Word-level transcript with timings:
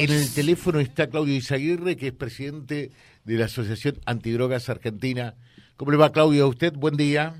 En 0.00 0.10
el 0.10 0.32
teléfono 0.34 0.80
está 0.80 1.10
Claudio 1.10 1.34
Izaguirre, 1.34 1.94
que 1.94 2.06
es 2.06 2.14
presidente 2.14 2.90
de 3.26 3.34
la 3.36 3.44
Asociación 3.44 3.96
Antidrogas 4.06 4.70
Argentina. 4.70 5.34
¿Cómo 5.76 5.90
le 5.90 5.98
va, 5.98 6.10
Claudio? 6.10 6.44
¿A 6.44 6.48
usted? 6.48 6.72
Buen 6.72 6.96
día. 6.96 7.34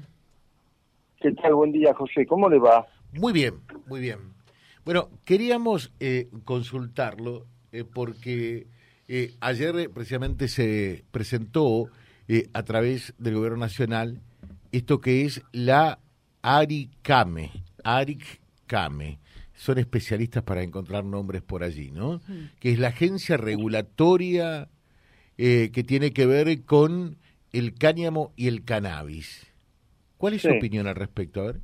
¿Qué 1.23 1.33
tal? 1.33 1.55
Buen 1.55 1.73
día, 1.73 1.95
José. 1.95 2.27
¿Cómo 2.27 2.51
le 2.51 2.59
va? 2.59 2.87
Muy 3.15 3.33
bien, 3.33 3.55
muy 3.87 4.01
bien. 4.01 4.19
Bueno, 4.85 5.09
queríamos 5.25 5.91
eh, 6.01 6.29
consultarlo 6.45 7.47
eh, 7.73 7.85
porque 7.85 8.67
eh, 9.09 9.33
ayer 9.41 9.89
precisamente 9.89 10.47
se 10.47 11.03
presentó 11.13 11.89
a 12.53 12.63
través 12.63 13.15
del 13.17 13.37
Gobierno 13.37 13.57
Nacional 13.57 14.21
esto 14.71 15.01
que 15.01 15.25
es 15.25 15.43
la 15.51 15.99
ARICAME, 16.43 17.53
ARICAME 17.85 19.19
son 19.61 19.77
especialistas 19.77 20.43
para 20.43 20.63
encontrar 20.63 21.05
nombres 21.05 21.43
por 21.43 21.63
allí, 21.63 21.91
¿no? 21.91 22.23
Que 22.61 22.71
es 22.71 22.79
la 22.79 22.89
agencia 22.89 23.37
regulatoria 23.37 24.69
eh, 25.37 25.71
que 25.71 25.85
tiene 25.85 26.13
que 26.13 26.25
ver 26.25 26.65
con 26.65 27.19
el 27.53 27.75
cáñamo 27.75 28.33
y 28.37 28.49
el 28.49 28.65
cannabis. 28.65 29.55
¿Cuál 30.17 30.33
es 30.33 30.43
su 30.43 30.49
opinión 30.49 30.87
al 30.87 30.95
respecto? 30.95 31.43
A 31.43 31.47
ver. 31.49 31.57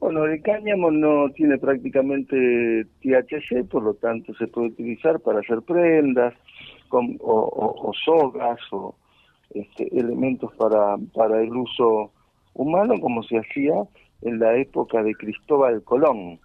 Bueno, 0.00 0.24
el 0.24 0.40
cáñamo 0.40 0.90
no 0.90 1.28
tiene 1.32 1.58
prácticamente 1.58 2.86
THC, 3.02 3.68
por 3.68 3.82
lo 3.82 3.92
tanto 3.92 4.32
se 4.36 4.46
puede 4.46 4.68
utilizar 4.68 5.20
para 5.20 5.40
hacer 5.40 5.60
prendas 5.60 6.32
o, 6.90 7.92
sogas 8.02 8.60
o 8.72 8.94
este, 9.50 9.94
elementos 9.94 10.54
para, 10.54 10.96
para 11.12 11.42
el 11.42 11.54
uso 11.54 12.12
humano, 12.54 12.94
como 12.98 13.22
se 13.24 13.36
hacía 13.36 13.74
en 14.22 14.38
la 14.38 14.56
época 14.56 15.02
de 15.02 15.12
Cristóbal 15.12 15.82
Colón. 15.82 16.40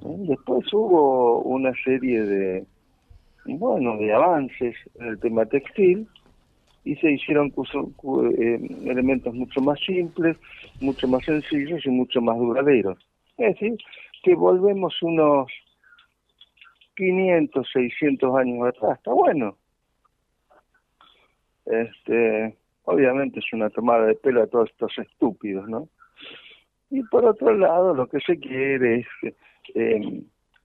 Después 0.00 0.72
hubo 0.72 1.40
una 1.42 1.72
serie 1.84 2.22
de, 2.22 2.66
bueno, 3.44 3.96
de 3.98 4.12
avances 4.12 4.74
en 4.98 5.06
el 5.06 5.20
tema 5.20 5.46
textil 5.46 6.08
y 6.84 6.96
se 6.96 7.12
hicieron 7.12 7.48
eh, 7.48 8.60
elementos 8.86 9.34
mucho 9.34 9.60
más 9.60 9.78
simples, 9.80 10.36
mucho 10.80 11.06
más 11.06 11.24
sencillos 11.24 11.84
y 11.86 11.90
mucho 11.90 12.20
más 12.20 12.36
duraderos. 12.38 12.98
Es 13.38 13.54
decir, 13.54 13.76
que 14.22 14.34
volvemos 14.34 15.00
unos 15.02 15.50
500, 16.96 17.68
600 17.72 18.36
años 18.36 18.68
atrás, 18.68 18.98
está 18.98 19.12
bueno. 19.12 19.56
Este, 21.66 22.56
obviamente 22.84 23.38
es 23.38 23.52
una 23.52 23.70
tomada 23.70 24.06
de 24.06 24.14
pelo 24.14 24.42
a 24.42 24.46
todos 24.46 24.70
estos 24.70 24.98
estúpidos, 24.98 25.68
¿no? 25.68 25.88
Y 26.90 27.02
por 27.04 27.24
otro 27.24 27.56
lado, 27.56 27.94
lo 27.94 28.06
que 28.06 28.20
se 28.20 28.38
quiere 28.38 29.00
es 29.00 29.34
eh, 29.74 30.22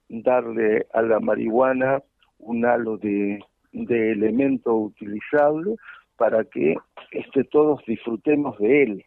darle 0.10 0.88
a 0.94 1.02
la 1.02 1.20
marihuana 1.20 2.02
un 2.40 2.66
halo 2.66 2.98
de, 2.98 3.40
de 3.72 4.12
elemento 4.12 4.74
utilizable 4.76 5.76
para 6.18 6.44
que 6.46 6.76
este, 7.12 7.44
todos 7.46 7.82
disfrutemos 7.86 8.58
de 8.58 8.84
él. 8.84 9.06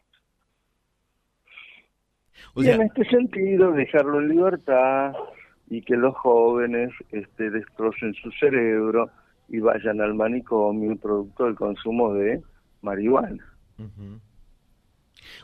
y 2.55 2.69
en 2.69 2.81
este 2.81 3.05
sentido, 3.05 3.71
dejarlo 3.71 4.19
en 4.19 4.29
libertad 4.29 5.13
y 5.69 5.81
que 5.81 5.95
los 5.95 6.15
jóvenes 6.17 6.91
este, 7.11 7.49
destrocen 7.49 8.13
su 8.15 8.31
cerebro 8.31 9.09
y 9.47 9.59
vayan 9.59 10.01
al 10.01 10.13
manicomio 10.15 10.95
producto 10.95 11.45
del 11.45 11.55
consumo 11.55 12.13
de 12.13 12.41
marihuana. 12.81 13.45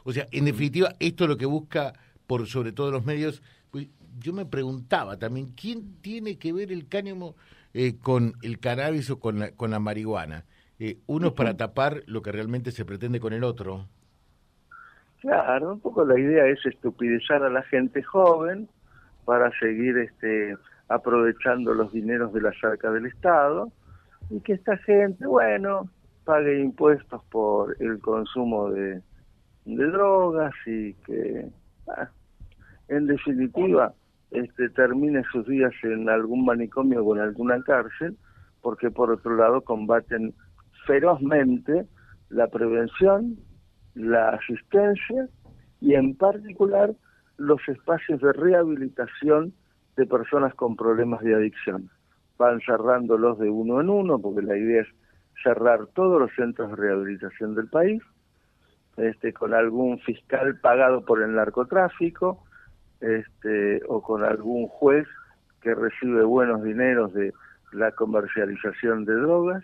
O 0.03 0.11
sea, 0.11 0.27
en 0.31 0.45
definitiva, 0.45 0.95
esto 0.99 1.25
es 1.25 1.29
lo 1.29 1.37
que 1.37 1.45
busca, 1.45 1.93
por 2.25 2.47
sobre 2.47 2.71
todo 2.71 2.91
los 2.91 3.05
medios, 3.05 3.41
yo 4.19 4.33
me 4.33 4.45
preguntaba 4.45 5.17
también, 5.17 5.53
¿quién 5.59 6.01
tiene 6.01 6.37
que 6.37 6.53
ver 6.53 6.71
el 6.71 6.87
cáñamo 6.87 7.35
eh, 7.73 7.97
con 7.99 8.33
el 8.41 8.59
cannabis 8.59 9.09
o 9.09 9.19
con 9.19 9.39
la, 9.39 9.51
con 9.51 9.71
la 9.71 9.79
marihuana? 9.79 10.45
Eh, 10.79 10.99
uno 11.07 11.27
es 11.27 11.33
para 11.33 11.57
tapar 11.57 12.03
lo 12.05 12.21
que 12.21 12.31
realmente 12.31 12.71
se 12.71 12.85
pretende 12.85 13.19
con 13.19 13.33
el 13.33 13.43
otro. 13.43 13.87
Claro, 15.21 15.73
un 15.73 15.79
poco 15.79 16.05
la 16.05 16.19
idea 16.19 16.45
es 16.45 16.63
estupidizar 16.65 17.43
a 17.43 17.49
la 17.49 17.63
gente 17.63 18.03
joven 18.03 18.69
para 19.25 19.51
seguir 19.59 19.97
este 19.97 20.55
aprovechando 20.89 21.73
los 21.73 21.91
dineros 21.91 22.31
de 22.33 22.41
la 22.41 22.53
cerca 22.53 22.91
del 22.91 23.07
Estado 23.07 23.71
y 24.29 24.39
que 24.39 24.53
esta 24.53 24.77
gente, 24.77 25.25
bueno, 25.25 25.89
pague 26.23 26.59
impuestos 26.59 27.23
por 27.25 27.75
el 27.81 27.99
consumo 27.99 28.69
de, 28.69 29.01
de 29.65 29.85
drogas 29.87 30.53
y 30.65 30.93
que, 30.93 31.49
ah, 31.89 32.09
en 32.87 33.07
definitiva, 33.07 33.93
este, 34.31 34.69
termine 34.69 35.23
sus 35.31 35.45
días 35.47 35.73
en 35.83 36.09
algún 36.09 36.45
manicomio 36.45 37.03
o 37.03 37.15
en 37.15 37.21
alguna 37.21 37.61
cárcel, 37.63 38.17
porque 38.61 38.91
por 38.91 39.11
otro 39.11 39.35
lado 39.35 39.61
combaten 39.61 40.33
ferozmente 40.85 41.85
la 42.29 42.47
prevención, 42.47 43.37
la 43.95 44.29
asistencia 44.29 45.27
y 45.79 45.93
en 45.93 46.15
particular 46.15 46.93
los 47.37 47.61
espacios 47.67 48.19
de 48.21 48.33
rehabilitación 48.33 49.53
de 49.95 50.05
personas 50.05 50.53
con 50.55 50.75
problemas 50.75 51.21
de 51.21 51.35
adicción. 51.35 51.89
Van 52.37 52.59
cerrándolos 52.61 53.39
de 53.39 53.49
uno 53.49 53.81
en 53.81 53.89
uno, 53.89 54.19
porque 54.19 54.41
la 54.41 54.57
idea 54.57 54.81
es 54.81 54.87
cerrar 55.43 55.87
todos 55.87 56.19
los 56.19 56.31
centros 56.35 56.69
de 56.69 56.75
rehabilitación 56.75 57.55
del 57.55 57.67
país, 57.67 58.01
este, 58.97 59.33
con 59.33 59.53
algún 59.53 59.99
fiscal 59.99 60.59
pagado 60.59 61.05
por 61.05 61.21
el 61.21 61.35
narcotráfico, 61.35 62.43
este, 63.01 63.81
o 63.87 64.01
con 64.01 64.23
algún 64.23 64.67
juez 64.67 65.07
que 65.61 65.75
recibe 65.75 66.23
buenos 66.23 66.63
dineros 66.63 67.13
de 67.13 67.33
la 67.73 67.91
comercialización 67.91 69.05
de 69.05 69.13
drogas. 69.13 69.63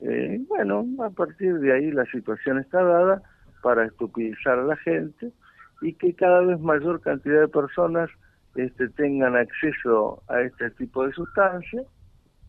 Eh, 0.00 0.40
bueno, 0.48 0.86
a 1.04 1.10
partir 1.10 1.58
de 1.60 1.72
ahí 1.72 1.90
la 1.90 2.04
situación 2.06 2.58
está 2.58 2.82
dada 2.82 3.22
para 3.62 3.84
estupidizar 3.84 4.58
a 4.58 4.64
la 4.64 4.76
gente 4.76 5.30
y 5.82 5.92
que 5.94 6.14
cada 6.14 6.40
vez 6.40 6.58
mayor 6.60 7.00
cantidad 7.00 7.40
de 7.40 7.48
personas 7.48 8.10
este, 8.54 8.88
tengan 8.90 9.36
acceso 9.36 10.22
a 10.28 10.40
este 10.40 10.70
tipo 10.72 11.06
de 11.06 11.12
sustancias 11.12 11.86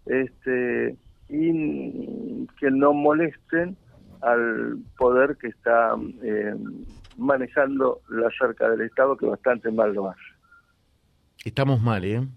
este, 0.06 0.96
y 1.30 2.48
que 2.60 2.72
no 2.72 2.94
molesten 2.94 3.78
al 4.22 4.78
poder 4.98 5.38
que 5.38 5.48
está 5.48 5.96
eh, 6.24 6.56
manejando 7.18 8.02
la 8.09 8.30
cerca 8.38 8.70
del 8.70 8.82
Estado, 8.82 9.18
que 9.18 9.26
bastante 9.26 9.72
mal 9.72 9.94
lo 9.94 10.09
hace. 10.09 10.22
Estamos 11.44 11.82
mal, 11.82 12.04
¿eh? 12.06 12.28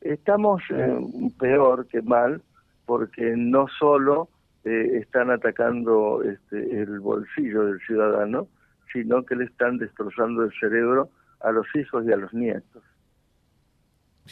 Estamos 0.00 0.62
eh, 0.70 0.98
peor 1.38 1.86
que 1.88 2.02
mal, 2.02 2.42
porque 2.86 3.34
no 3.36 3.66
solo 3.78 4.28
eh, 4.64 4.98
están 5.02 5.30
atacando 5.30 6.22
este, 6.22 6.80
el 6.82 7.00
bolsillo 7.00 7.66
del 7.66 7.80
ciudadano, 7.80 8.46
sino 8.92 9.24
que 9.24 9.36
le 9.36 9.44
están 9.44 9.78
destrozando 9.78 10.44
el 10.44 10.52
cerebro 10.58 11.10
a 11.40 11.50
los 11.50 11.66
hijos 11.74 12.04
y 12.06 12.12
a 12.12 12.16
los 12.16 12.32
nietos. 12.32 12.82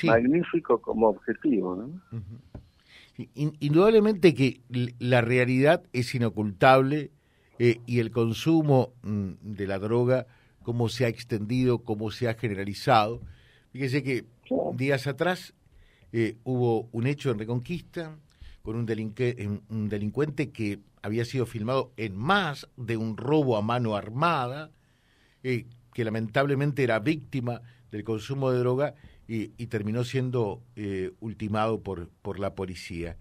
Magnífico 0.04 0.78
como 0.80 1.08
objetivo, 1.08 1.76
¿no? 1.76 2.20
Indudablemente 3.34 4.34
que 4.34 4.60
la 4.98 5.22
realidad 5.22 5.82
es 5.92 6.14
inocultable 6.14 7.10
eh, 7.58 7.80
y 7.86 8.00
el 8.00 8.10
consumo 8.10 8.92
mm, 9.02 9.32
de 9.40 9.66
la 9.66 9.78
droga, 9.78 10.26
cómo 10.62 10.88
se 10.88 11.06
ha 11.06 11.08
extendido, 11.08 11.78
cómo 11.78 12.10
se 12.10 12.28
ha 12.28 12.34
generalizado. 12.34 13.22
Fíjese 13.72 14.02
que 14.02 14.24
días 14.74 15.06
atrás 15.06 15.54
eh, 16.12 16.36
hubo 16.44 16.88
un 16.92 17.06
hecho 17.06 17.30
en 17.30 17.38
Reconquista 17.38 18.18
con 18.62 18.76
un, 18.76 19.62
un 19.68 19.88
delincuente 19.88 20.50
que 20.50 20.80
había 21.00 21.24
sido 21.24 21.46
filmado 21.46 21.92
en 21.96 22.16
más 22.16 22.68
de 22.76 22.96
un 22.96 23.16
robo 23.16 23.56
a 23.56 23.62
mano 23.62 23.94
armada, 23.94 24.72
eh, 25.42 25.66
que 25.94 26.04
lamentablemente 26.04 26.82
era 26.82 26.98
víctima 26.98 27.62
del 27.90 28.04
consumo 28.04 28.50
de 28.50 28.58
droga 28.58 28.94
y, 29.28 29.48
terminó 29.66 30.04
siendo 30.04 30.62
ultimado 31.20 31.82
por, 31.82 32.08
por 32.22 32.38
la 32.38 32.54
policía. 32.54 33.16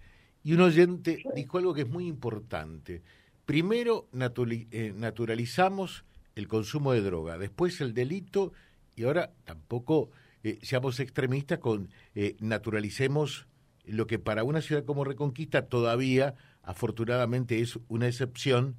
Y 0.45 0.53
un 0.53 0.61
oyente 0.61 1.23
dijo 1.35 1.57
algo 1.57 1.73
que 1.73 1.81
es 1.81 1.89
muy 1.89 2.05
importante. 2.05 3.01
Primero 3.47 4.07
eh, 4.11 4.93
naturalizamos 4.95 6.05
el 6.35 6.47
consumo 6.47 6.93
de 6.93 7.01
droga, 7.01 7.39
después 7.39 7.81
el 7.81 7.95
delito 7.95 8.53
y 8.95 9.05
ahora 9.05 9.31
tampoco 9.43 10.11
eh, 10.43 10.59
seamos 10.61 10.99
extremistas 10.99 11.57
con 11.57 11.89
eh, 12.13 12.35
naturalicemos 12.39 13.47
lo 13.85 14.05
que 14.05 14.19
para 14.19 14.43
una 14.43 14.61
ciudad 14.61 14.85
como 14.85 15.03
Reconquista 15.03 15.65
todavía 15.65 16.35
afortunadamente 16.61 17.61
es 17.61 17.79
una 17.87 18.07
excepción, 18.07 18.75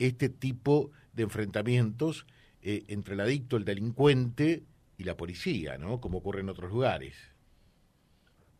este 0.00 0.28
tipo 0.28 0.90
de 1.12 1.24
enfrentamientos 1.24 2.26
entre 2.62 3.14
el 3.14 3.20
adicto, 3.20 3.56
el 3.56 3.64
delincuente 3.64 4.62
y 4.96 5.04
la 5.04 5.16
policía, 5.16 5.78
¿no? 5.78 6.00
Como 6.00 6.18
ocurre 6.18 6.40
en 6.40 6.48
otros 6.48 6.70
lugares. 6.70 7.14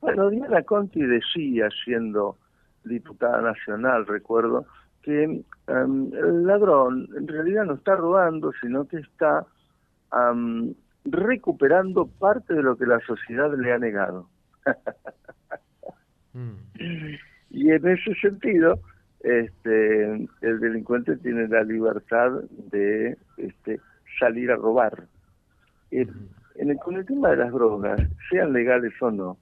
Bueno, 0.00 0.28
Diana 0.30 0.62
Conti 0.62 1.00
decía, 1.00 1.68
siendo 1.84 2.36
diputada 2.84 3.40
nacional, 3.40 4.06
recuerdo, 4.06 4.66
que 5.02 5.22
em, 5.24 5.44
el 6.12 6.46
ladrón 6.46 7.08
en 7.16 7.28
realidad 7.28 7.64
no 7.64 7.74
está 7.74 7.96
robando, 7.96 8.52
sino 8.60 8.86
que 8.86 8.98
está 8.98 9.46
recuperando 11.04 12.06
parte 12.06 12.54
de 12.54 12.62
lo 12.62 12.76
que 12.76 12.86
la 12.86 13.00
sociedad 13.00 13.52
le 13.56 13.72
ha 13.72 13.78
negado. 13.78 14.28
Mm. 16.36 17.14
Y 17.50 17.70
en 17.70 17.86
ese 17.86 18.12
sentido, 18.16 18.80
este, 19.20 20.26
el 20.40 20.58
delincuente 20.58 21.16
tiene 21.18 21.46
la 21.46 21.62
libertad 21.62 22.42
de 22.72 23.16
este, 23.36 23.78
salir 24.18 24.50
a 24.50 24.56
robar. 24.56 25.06
En 26.00 26.70
el, 26.70 26.76
con 26.78 26.96
el 26.96 27.06
tema 27.06 27.30
de 27.30 27.36
las 27.36 27.52
drogas, 27.52 28.00
sean 28.30 28.52
legales 28.52 28.92
o 29.00 29.10
no, 29.10 29.38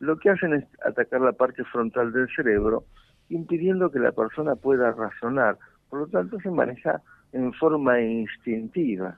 lo 0.00 0.18
que 0.18 0.30
hacen 0.30 0.54
es 0.54 0.64
atacar 0.84 1.20
la 1.20 1.32
parte 1.32 1.62
frontal 1.64 2.12
del 2.12 2.28
cerebro, 2.34 2.84
impidiendo 3.28 3.90
que 3.90 4.00
la 4.00 4.12
persona 4.12 4.56
pueda 4.56 4.90
razonar. 4.92 5.58
Por 5.88 6.00
lo 6.00 6.06
tanto, 6.08 6.40
se 6.40 6.50
maneja 6.50 7.00
en 7.32 7.52
forma 7.52 8.00
instintiva. 8.00 9.16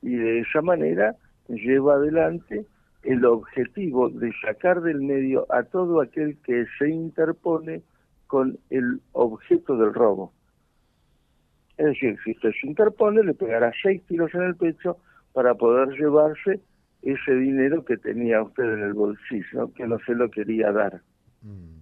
Y 0.00 0.14
de 0.14 0.40
esa 0.40 0.62
manera 0.62 1.16
lleva 1.48 1.94
adelante 1.94 2.66
el 3.02 3.24
objetivo 3.24 4.10
de 4.10 4.32
sacar 4.44 4.80
del 4.80 5.00
medio 5.00 5.46
a 5.52 5.64
todo 5.64 6.00
aquel 6.00 6.36
que 6.44 6.66
se 6.78 6.88
interpone 6.88 7.82
con 8.28 8.58
el 8.70 9.00
objeto 9.12 9.76
del 9.76 9.92
robo. 9.92 10.32
Es 11.78 11.86
decir, 11.86 12.16
si 12.24 12.32
usted 12.32 12.50
se 12.60 12.66
interpone, 12.66 13.22
le 13.22 13.34
pegará 13.34 13.72
seis 13.82 14.02
tiros 14.06 14.32
en 14.34 14.42
el 14.42 14.56
pecho 14.56 14.98
para 15.38 15.54
poder 15.54 15.90
llevarse 15.90 16.60
ese 17.00 17.32
dinero 17.32 17.84
que 17.84 17.96
tenía 17.96 18.42
usted 18.42 18.64
en 18.64 18.82
el 18.82 18.92
bolsillo, 18.92 19.72
que 19.72 19.86
no 19.86 19.96
se 20.00 20.16
lo 20.16 20.28
quería 20.32 20.72
dar. 20.72 21.00
Mm. 21.42 21.78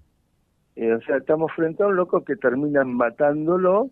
Eh, 0.77 0.93
o 0.93 1.01
sea, 1.01 1.17
estamos 1.17 1.51
frente 1.53 1.83
a 1.83 1.87
un 1.87 1.97
loco 1.97 2.23
que 2.23 2.37
terminan 2.37 2.93
matándolo, 2.93 3.89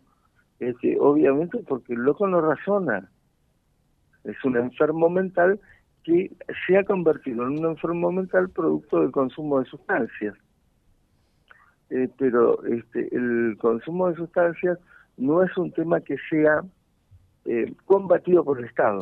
este, 0.61 0.99
obviamente 1.01 1.65
porque 1.67 1.95
el 1.95 2.01
loco 2.01 2.29
no 2.29 2.43
razona. 2.43 3.11
Es 4.25 4.37
un 4.45 4.59
enfermo 4.59 5.09
mental 5.09 5.59
que 6.03 6.31
se 6.67 6.77
ha 6.77 6.85
convertido 6.85 7.45
en 7.45 7.59
un 7.61 7.71
enfermo 7.71 8.13
mental 8.13 8.51
producto 8.51 9.01
del 9.01 9.13
consumo 9.13 9.61
de 9.61 9.65
sustancias. 9.65 10.35
Eh, 11.89 12.11
pero 12.19 12.63
este, 12.67 13.09
el 13.17 13.57
consumo 13.59 14.11
de 14.11 14.17
sustancias 14.17 14.79
no 15.17 15.43
es 15.43 15.57
un 15.57 15.73
tema 15.73 16.03
que 16.03 16.17
sea 16.29 16.63
eh, 17.45 17.73
combatido 17.85 18.45
por 18.45 18.59
el 18.59 18.65
Estado. 18.65 19.01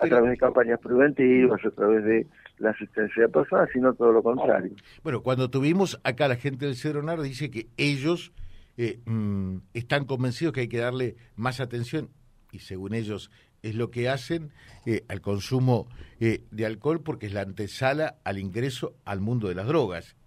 a 0.00 0.06
través 0.06 0.30
de 0.30 0.36
campañas 0.36 0.78
preventivas, 0.80 1.64
a 1.64 1.70
través 1.70 2.04
de 2.04 2.26
la 2.58 2.70
asistencia 2.70 3.22
de 3.22 3.28
personas, 3.28 3.68
sino 3.72 3.94
todo 3.94 4.12
lo 4.12 4.22
contrario. 4.22 4.72
Bueno, 5.02 5.22
cuando 5.22 5.48
tuvimos 5.48 5.98
acá 6.04 6.28
la 6.28 6.36
gente 6.36 6.66
del 6.66 6.76
Cedronar 6.76 7.20
dice 7.20 7.50
que 7.50 7.68
ellos 7.76 8.32
eh, 8.76 9.00
mm, 9.06 9.58
están 9.72 10.04
convencidos 10.04 10.52
que 10.52 10.60
hay 10.60 10.68
que 10.68 10.78
darle 10.78 11.16
más 11.36 11.60
atención 11.60 12.10
y 12.52 12.58
según 12.58 12.94
ellos 12.94 13.30
es 13.62 13.74
lo 13.74 13.90
que 13.90 14.08
hacen 14.08 14.50
eh, 14.86 15.04
al 15.08 15.20
consumo 15.20 15.88
de 16.18 16.66
alcohol 16.66 17.00
porque 17.02 17.26
es 17.26 17.32
la 17.32 17.42
antesala 17.42 18.18
al 18.24 18.38
ingreso 18.38 18.94
al 19.04 19.20
mundo 19.20 19.48
de 19.48 19.54
las 19.54 19.66
drogas. 19.66 20.17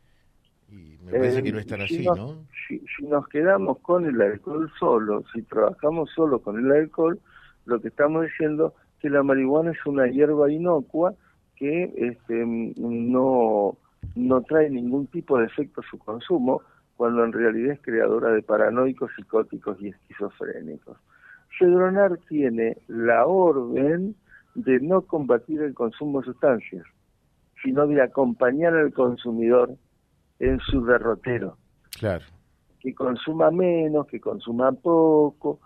Y 0.72 0.98
me 1.04 1.12
parece 1.12 1.44
que 1.44 1.52
no 1.52 1.60
es 1.60 1.68
tan 1.68 1.82
así, 1.82 2.06
¿no? 2.06 2.46
si, 2.68 3.06
nos 3.06 3.28
quedamos 3.28 3.80
con 3.80 4.06
el 4.06 4.22
alcohol 4.22 4.72
solo, 4.80 5.24
si 5.34 5.42
trabajamos 5.44 6.10
solo 6.16 6.40
con 6.40 6.58
el 6.58 6.72
alcohol, 6.72 7.20
lo 7.66 7.82
que 7.82 7.90
estamos 7.90 8.24
diciendo 8.24 8.74
es 8.78 9.02
que 9.02 9.10
la 9.10 9.22
marihuana 9.22 9.72
es 9.72 9.86
una 9.86 10.08
hierba 10.08 10.52
inocua 10.52 11.14
que 11.56 11.94
este, 11.98 12.46
no, 12.46 13.78
no 14.16 14.42
trae 14.44 14.70
ningún 14.70 15.08
tipo 15.08 15.38
de 15.38 15.46
efecto 15.46 15.82
a 15.82 15.90
su 15.90 15.98
consumo, 16.00 16.62
cuando 16.96 17.26
en 17.26 17.34
realidad 17.34 17.74
es 17.74 17.82
creadora 17.82 18.32
de 18.32 18.42
paranoicos, 18.42 19.12
psicóticos 19.16 19.82
y 19.82 19.90
esquizofrénicos. 19.90 20.98
Cedronar 21.58 22.18
tiene 22.30 22.78
la 22.88 23.26
orden 23.26 24.16
de 24.56 24.80
no 24.80 25.02
combatir 25.02 25.62
el 25.62 25.74
consumo 25.74 26.22
de 26.22 26.28
sustancias, 26.28 26.86
sino 27.64 27.88
de 27.88 28.02
acompañar 28.02 28.74
al 28.76 28.94
consumidor 28.94 29.76
en 30.42 30.60
su 30.60 30.84
derrotero. 30.86 31.58
Claro 31.98 32.26
que 32.82 32.96
consuma 32.96 33.52
menos, 33.52 34.08
que 34.08 34.20
consuma 34.20 34.72
poco, 34.72 35.60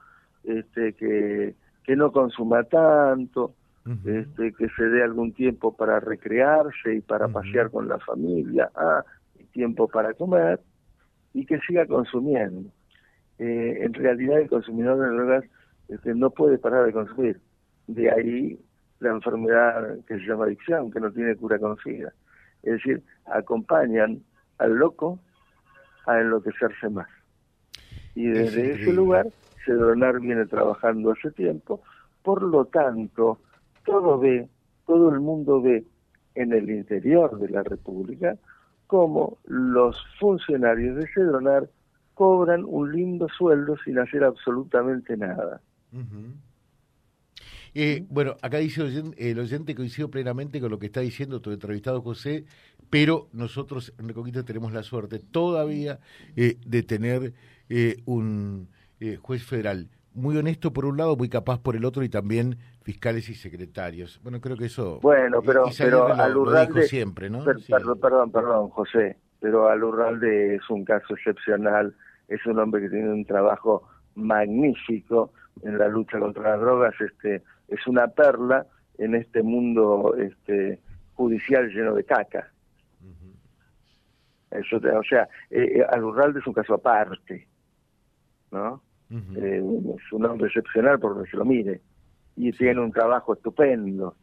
este, 0.43 0.93
que, 0.93 1.55
que 1.83 1.95
no 1.95 2.11
consuma 2.11 2.63
tanto, 2.65 3.55
este, 4.03 4.51
que 4.53 4.67
se 4.69 4.83
dé 4.83 5.03
algún 5.03 5.31
tiempo 5.33 5.75
para 5.75 5.99
recrearse 5.99 6.95
y 6.95 7.01
para 7.01 7.27
pasear 7.27 7.69
con 7.71 7.87
la 7.87 7.99
familia, 7.99 8.69
ah, 8.75 9.03
tiempo 9.51 9.87
para 9.87 10.13
comer 10.13 10.59
y 11.33 11.45
que 11.45 11.59
siga 11.61 11.85
consumiendo. 11.85 12.69
Eh, 13.37 13.79
en 13.81 13.93
realidad 13.93 14.39
el 14.39 14.49
consumidor 14.49 14.99
de 14.99 15.15
drogas 15.15 15.45
este, 15.87 16.13
no 16.13 16.31
puede 16.31 16.57
parar 16.57 16.85
de 16.85 16.93
consumir. 16.93 17.39
De 17.87 18.11
ahí 18.11 18.59
la 18.99 19.11
enfermedad 19.11 19.99
que 20.07 20.17
se 20.17 20.25
llama 20.25 20.45
adicción, 20.45 20.91
que 20.91 20.99
no 20.99 21.11
tiene 21.11 21.35
cura 21.35 21.59
conocida. 21.59 22.11
Es 22.63 22.73
decir, 22.73 23.03
acompañan 23.27 24.21
al 24.57 24.73
loco 24.73 25.19
a 26.05 26.19
enloquecerse 26.19 26.89
más. 26.89 27.09
Y 28.13 28.27
desde 28.27 28.73
ese 28.73 28.93
lugar, 28.93 29.27
Cedronar 29.65 30.19
viene 30.19 30.45
trabajando 30.45 31.11
hace 31.11 31.31
tiempo, 31.31 31.81
por 32.23 32.41
lo 32.41 32.65
tanto, 32.65 33.39
todo 33.85 34.19
ve, 34.19 34.47
todo 34.85 35.09
el 35.09 35.19
mundo 35.19 35.61
ve 35.61 35.85
en 36.35 36.53
el 36.53 36.69
interior 36.69 37.37
de 37.39 37.49
la 37.49 37.63
República 37.63 38.37
cómo 38.87 39.39
los 39.45 39.97
funcionarios 40.19 40.95
de 40.97 41.07
Cedronar 41.07 41.69
cobran 42.13 42.63
un 42.65 42.91
lindo 42.91 43.27
sueldo 43.29 43.75
sin 43.83 43.99
hacer 43.99 44.23
absolutamente 44.23 45.17
nada. 45.17 45.61
Eh, 47.73 48.05
bueno, 48.09 48.37
acá 48.41 48.59
dice 48.59 48.81
el 49.17 49.39
oyente, 49.39 49.75
coincido 49.75 50.09
plenamente 50.09 50.61
con 50.61 50.71
lo 50.71 50.79
que 50.79 50.85
está 50.85 51.01
diciendo 51.01 51.41
tu 51.41 51.51
entrevistado 51.51 52.01
José, 52.01 52.45
pero 52.95 53.27
nosotros 53.33 53.93
en 53.99 54.07
Reconquista 54.07 54.45
tenemos 54.45 54.71
la 54.71 54.81
suerte 54.81 55.19
todavía 55.19 55.99
eh, 56.37 56.55
de 56.65 56.81
tener 56.81 57.33
eh, 57.67 57.97
un 58.05 58.69
juez 59.21 59.43
federal 59.43 59.89
muy 60.13 60.37
honesto 60.37 60.71
por 60.71 60.85
un 60.85 60.95
lado, 60.95 61.17
muy 61.17 61.27
capaz 61.27 61.59
por 61.59 61.75
el 61.75 61.83
otro 61.83 62.03
y 62.03 62.09
también 62.09 62.57
fiscales 62.83 63.27
y 63.27 63.35
secretarios. 63.35 64.21
Bueno, 64.23 64.39
creo 64.39 64.55
que 64.55 64.67
eso. 64.67 65.01
Bueno, 65.01 65.41
pero, 65.41 65.65
pero 65.77 66.07
Alurralde 66.07 66.83
siempre, 66.83 67.29
¿no? 67.29 67.43
perdón, 67.43 67.99
perdón, 67.99 68.31
perdón, 68.31 68.69
José, 68.69 69.17
pero 69.41 69.67
Alurralde 69.67 70.55
es 70.55 70.69
un 70.69 70.85
caso 70.85 71.15
excepcional. 71.15 71.93
Es 72.29 72.45
un 72.45 72.57
hombre 72.59 72.83
que 72.83 72.89
tiene 72.91 73.11
un 73.11 73.25
trabajo 73.25 73.89
magnífico 74.15 75.33
en 75.63 75.77
la 75.77 75.89
lucha 75.89 76.17
contra 76.17 76.51
las 76.51 76.61
drogas. 76.61 76.93
Este, 77.01 77.43
es 77.67 77.85
una 77.87 78.07
perla 78.07 78.65
en 78.97 79.15
este 79.15 79.43
mundo 79.43 80.15
este, 80.17 80.79
judicial 81.15 81.67
lleno 81.67 81.93
de 81.93 82.05
caca. 82.05 82.53
Eso, 84.59 84.77
o 84.77 85.03
sea, 85.03 85.27
eh, 85.49 85.79
eh, 85.79 85.85
Alurralde 85.91 86.39
es 86.39 86.47
un 86.47 86.53
caso 86.53 86.75
aparte, 86.75 87.47
¿no? 88.51 88.81
Eh, 89.11 89.61
es 89.97 90.11
un 90.11 90.25
hombre 90.25 90.47
excepcional 90.47 90.99
por 90.99 91.13
donde 91.13 91.29
se 91.29 91.37
lo 91.37 91.45
mire 91.45 91.79
y 92.35 92.51
tiene 92.51 92.81
un 92.81 92.91
trabajo 92.91 93.33
estupendo. 93.33 94.15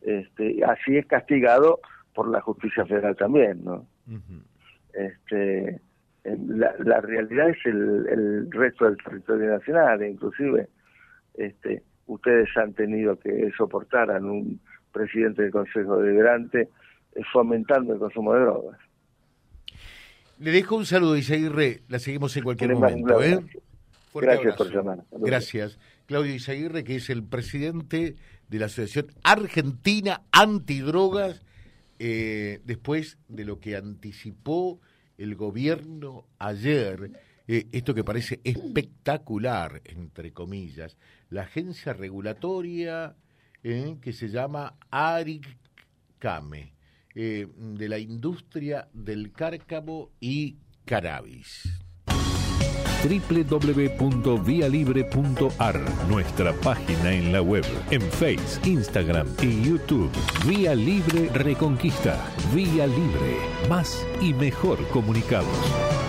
Este, 0.00 0.64
así 0.64 0.96
es 0.96 1.06
castigado 1.06 1.80
por 2.14 2.28
la 2.28 2.40
justicia 2.40 2.86
federal 2.86 3.16
también, 3.16 3.64
¿no? 3.64 3.86
Este, 4.92 5.80
la, 6.24 6.74
la, 6.78 7.00
realidad 7.00 7.50
es 7.50 7.66
el, 7.66 8.06
el 8.08 8.50
resto 8.52 8.84
del 8.84 8.96
territorio 8.98 9.50
nacional, 9.50 10.04
inclusive 10.04 10.68
este, 11.34 11.82
ustedes 12.06 12.48
han 12.56 12.74
tenido 12.74 13.18
que 13.18 13.50
soportar 13.56 14.10
a 14.10 14.18
un 14.18 14.60
presidente 14.92 15.42
del 15.42 15.50
Consejo 15.50 15.98
Deliberante 15.98 16.68
eh, 17.14 17.22
fomentando 17.32 17.94
el 17.94 17.98
consumo 17.98 18.34
de 18.34 18.40
drogas. 18.40 18.78
Le 20.42 20.50
dejo 20.50 20.74
un 20.74 20.86
saludo, 20.86 21.16
Isaguirre, 21.16 21.84
la 21.86 22.00
seguimos 22.00 22.36
en 22.36 22.42
cualquier 22.42 22.74
momento. 22.74 23.22
¿eh? 23.22 23.44
Gracias 24.12 24.56
por 24.56 24.74
llamar. 24.74 25.04
Gracias. 25.12 25.78
Claudio 26.06 26.34
Isaguirre, 26.34 26.82
que 26.82 26.96
es 26.96 27.10
el 27.10 27.22
presidente 27.22 28.16
de 28.48 28.58
la 28.58 28.66
Asociación 28.66 29.06
Argentina 29.22 30.22
Antidrogas, 30.32 31.42
eh, 32.00 32.60
después 32.64 33.18
de 33.28 33.44
lo 33.44 33.60
que 33.60 33.76
anticipó 33.76 34.80
el 35.16 35.36
gobierno 35.36 36.26
ayer 36.40 37.12
eh, 37.46 37.68
esto 37.70 37.94
que 37.94 38.02
parece 38.02 38.40
espectacular, 38.42 39.80
entre 39.84 40.32
comillas, 40.32 40.96
la 41.30 41.42
agencia 41.42 41.92
regulatoria 41.92 43.14
eh, 43.62 43.96
que 44.00 44.12
se 44.12 44.28
llama 44.28 44.74
ARICAME, 44.90 46.72
eh, 47.14 47.48
de 47.56 47.88
la 47.88 47.98
industria 47.98 48.88
del 48.92 49.32
cárcamo 49.32 50.10
y 50.20 50.58
cannabis 50.84 51.82
www.vialibre.ar, 53.02 55.80
nuestra 56.08 56.52
página 56.52 57.12
en 57.12 57.32
la 57.32 57.42
web, 57.42 57.64
en 57.90 58.00
Face, 58.02 58.60
Instagram 58.64 59.26
y 59.42 59.60
YouTube. 59.62 60.12
Vía 60.46 60.72
Libre 60.74 61.28
Reconquista. 61.30 62.16
Vía 62.54 62.86
Libre. 62.86 63.38
Más 63.68 64.06
y 64.20 64.32
mejor 64.34 64.86
comunicados. 64.88 66.01